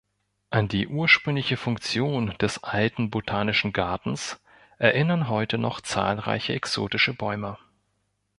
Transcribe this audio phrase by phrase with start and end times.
[0.49, 4.41] An die ursprüngliche Funktion des Alten Botanischen Gartens
[4.79, 7.59] erinnern heute noch zahlreiche exotische Bäume.